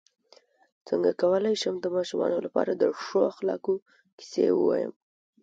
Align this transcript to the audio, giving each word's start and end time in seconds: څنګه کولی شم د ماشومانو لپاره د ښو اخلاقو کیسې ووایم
څنګه 0.87 1.11
کولی 1.21 1.53
شم 1.61 1.75
د 1.81 1.85
ماشومانو 1.95 2.37
لپاره 2.45 2.71
د 2.75 2.83
ښو 3.01 3.19
اخلاقو 3.31 3.73
کیسې 4.17 4.45
ووایم 4.53 4.91